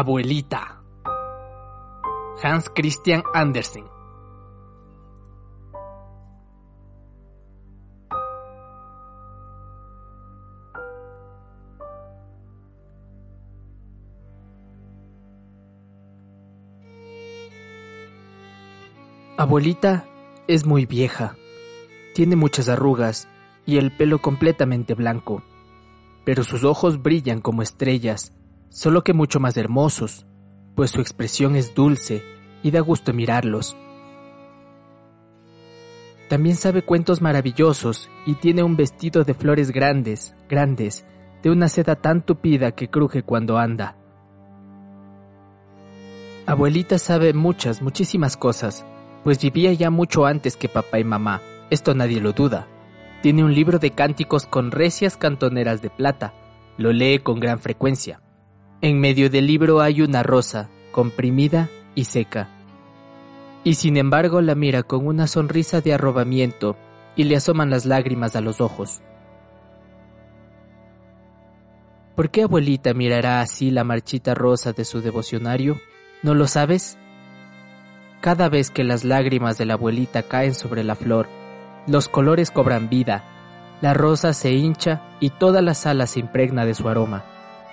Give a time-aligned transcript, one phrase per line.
[0.00, 0.80] Abuelita.
[2.40, 3.84] Hans Christian Andersen.
[19.36, 20.04] Abuelita
[20.46, 21.34] es muy vieja.
[22.14, 23.26] Tiene muchas arrugas
[23.66, 25.42] y el pelo completamente blanco.
[26.24, 28.32] Pero sus ojos brillan como estrellas
[28.68, 30.26] solo que mucho más hermosos,
[30.74, 32.22] pues su expresión es dulce
[32.62, 33.76] y da gusto mirarlos.
[36.28, 41.06] También sabe cuentos maravillosos y tiene un vestido de flores grandes, grandes,
[41.42, 43.96] de una seda tan tupida que cruje cuando anda.
[46.46, 48.84] Abuelita sabe muchas, muchísimas cosas,
[49.24, 51.40] pues vivía ya mucho antes que papá y mamá,
[51.70, 52.66] esto nadie lo duda.
[53.22, 56.34] Tiene un libro de cánticos con recias cantoneras de plata,
[56.76, 58.20] lo lee con gran frecuencia.
[58.80, 62.48] En medio del libro hay una rosa, comprimida y seca.
[63.64, 66.76] Y sin embargo la mira con una sonrisa de arrobamiento
[67.16, 69.02] y le asoman las lágrimas a los ojos.
[72.14, 75.80] ¿Por qué abuelita mirará así la marchita rosa de su devocionario?
[76.22, 76.98] ¿No lo sabes?
[78.20, 81.28] Cada vez que las lágrimas de la abuelita caen sobre la flor,
[81.88, 83.24] los colores cobran vida,
[83.80, 87.24] la rosa se hincha y toda la sala se impregna de su aroma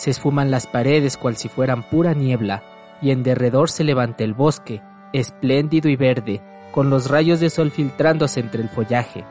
[0.00, 2.62] se esfuman las paredes cual si fueran pura niebla,
[3.02, 4.80] y en derredor se levanta el bosque,
[5.12, 6.40] espléndido y verde,
[6.72, 9.26] con los rayos de sol filtrándose entre el follaje.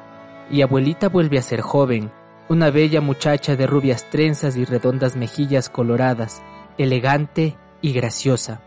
[0.51, 2.11] Y abuelita vuelve a ser joven,
[2.49, 6.43] una bella muchacha de rubias trenzas y redondas mejillas coloradas,
[6.77, 8.61] elegante y graciosa.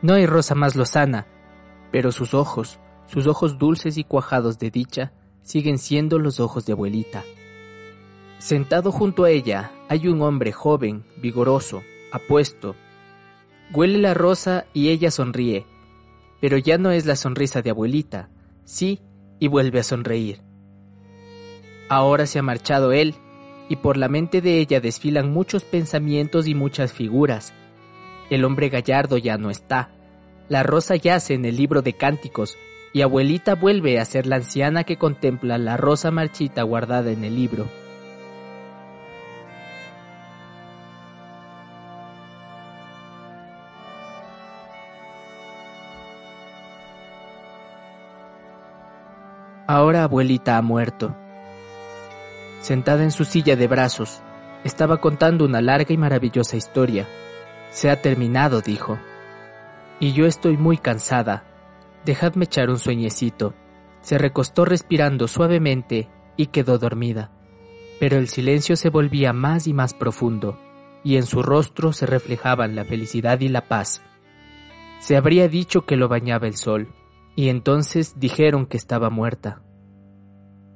[0.00, 1.26] No hay rosa más lozana,
[1.90, 5.10] pero sus ojos, sus ojos dulces y cuajados de dicha,
[5.42, 7.24] siguen siendo los ojos de abuelita.
[8.42, 12.74] Sentado junto a ella hay un hombre joven, vigoroso, apuesto.
[13.72, 15.64] Huele la rosa y ella sonríe,
[16.40, 18.30] pero ya no es la sonrisa de abuelita,
[18.64, 19.00] sí,
[19.38, 20.40] y vuelve a sonreír.
[21.88, 23.14] Ahora se ha marchado él,
[23.68, 27.54] y por la mente de ella desfilan muchos pensamientos y muchas figuras.
[28.28, 29.92] El hombre gallardo ya no está,
[30.48, 32.58] la rosa yace en el libro de cánticos,
[32.92, 37.36] y abuelita vuelve a ser la anciana que contempla la rosa marchita guardada en el
[37.36, 37.81] libro.
[49.66, 51.14] Ahora abuelita ha muerto.
[52.60, 54.20] Sentada en su silla de brazos,
[54.64, 57.06] estaba contando una larga y maravillosa historia.
[57.70, 58.98] Se ha terminado, dijo.
[60.00, 61.44] Y yo estoy muy cansada.
[62.04, 63.54] Dejadme echar un sueñecito.
[64.00, 67.30] Se recostó respirando suavemente y quedó dormida.
[68.00, 70.58] Pero el silencio se volvía más y más profundo,
[71.04, 74.02] y en su rostro se reflejaban la felicidad y la paz.
[74.98, 76.88] Se habría dicho que lo bañaba el sol,
[77.34, 79.62] y entonces dijeron que estaba muerta.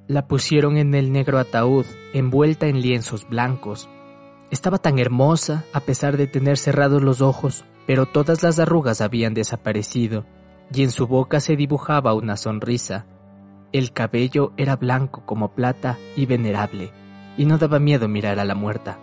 [0.08, 3.88] La pusieron en el negro ataúd, envuelta en lienzos blancos.
[4.50, 9.34] Estaba tan hermosa a pesar de tener cerrados los ojos, pero todas las arrugas habían
[9.34, 10.24] desaparecido,
[10.72, 13.06] y en su boca se dibujaba una sonrisa.
[13.72, 16.92] El cabello era blanco como plata y venerable,
[17.36, 18.98] y no daba miedo mirar a la muerta.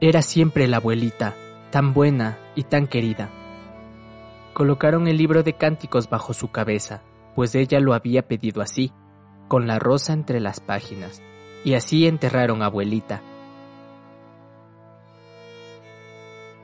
[0.00, 1.34] Era siempre la abuelita,
[1.70, 3.30] tan buena y tan querida.
[4.56, 7.02] Colocaron el libro de cánticos bajo su cabeza,
[7.34, 8.90] pues ella lo había pedido así,
[9.48, 11.22] con la rosa entre las páginas,
[11.62, 13.20] y así enterraron a abuelita.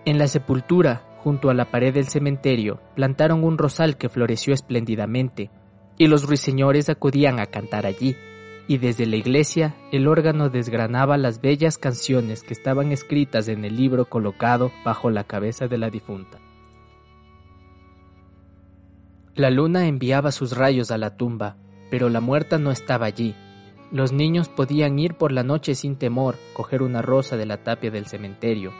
[0.07, 5.51] En la sepultura, junto a la pared del cementerio, plantaron un rosal que floreció espléndidamente,
[5.99, 8.17] y los ruiseñores acudían a cantar allí,
[8.69, 13.77] y desde la iglesia el órgano desgranaba las bellas canciones que estaban escritas en el
[13.77, 16.39] libro colocado bajo la cabeza de la difunta.
[19.35, 21.57] La luna enviaba sus rayos a la tumba,
[21.91, 23.35] pero la muerta no estaba allí.
[23.91, 27.91] Los niños podían ir por la noche sin temor, coger una rosa de la tapia
[27.91, 28.73] del cementerio.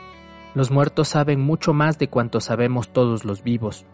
[0.53, 3.87] Los muertos saben mucho más de cuanto sabemos todos los vivos.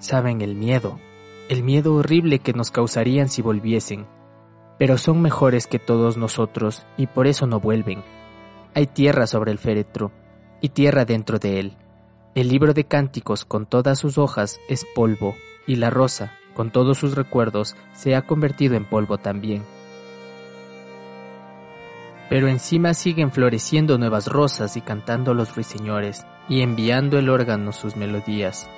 [0.00, 0.98] Saben el miedo,
[1.48, 4.08] el miedo horrible que nos causarían si volviesen.
[4.76, 8.02] Pero son mejores que todos nosotros y por eso no vuelven.
[8.74, 10.10] Hay tierra sobre el féretro
[10.60, 11.76] y tierra dentro de él.
[12.34, 15.36] El libro de cánticos con todas sus hojas es polvo
[15.66, 19.64] y la rosa, con todos sus recuerdos, se ha convertido en polvo también.
[22.28, 27.96] Pero encima siguen floreciendo nuevas rosas y cantando los ruiseñores, y enviando el órgano sus
[27.96, 28.68] melodías.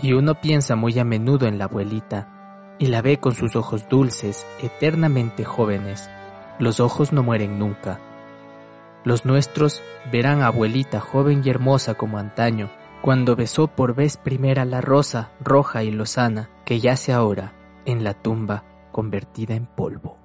[0.00, 3.88] Y uno piensa muy a menudo en la abuelita, y la ve con sus ojos
[3.88, 6.10] dulces, eternamente jóvenes.
[6.58, 8.00] Los ojos no mueren nunca.
[9.04, 12.70] Los nuestros verán a abuelita joven y hermosa como antaño,
[13.06, 17.52] cuando besó por vez primera la rosa roja y lozana que yace ahora
[17.84, 20.15] en la tumba convertida en polvo.